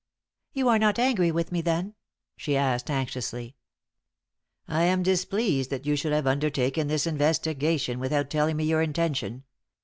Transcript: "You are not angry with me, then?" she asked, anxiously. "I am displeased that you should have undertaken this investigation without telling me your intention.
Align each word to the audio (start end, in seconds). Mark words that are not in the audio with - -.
"You 0.53 0.67
are 0.67 0.79
not 0.79 0.97
angry 0.97 1.29
with 1.29 1.51
me, 1.51 1.61
then?" 1.61 1.93
she 2.35 2.57
asked, 2.57 2.89
anxiously. 2.89 3.55
"I 4.67 4.81
am 4.85 5.03
displeased 5.03 5.69
that 5.69 5.85
you 5.85 5.95
should 5.95 6.11
have 6.11 6.25
undertaken 6.25 6.87
this 6.87 7.05
investigation 7.05 7.99
without 7.99 8.31
telling 8.31 8.57
me 8.57 8.63
your 8.63 8.81
intention. 8.81 9.43